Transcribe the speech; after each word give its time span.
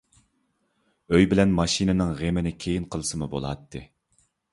ئۆي 1.11 1.27
بىلەن 1.33 1.53
ماشىنىنىڭ 1.59 2.13
غېمىنى 2.21 2.53
كېيىن 2.65 2.87
قىلسىمۇ 2.97 3.29
بولاتتى. 3.35 3.83